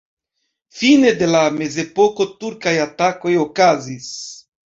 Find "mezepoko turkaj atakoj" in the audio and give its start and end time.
1.57-3.35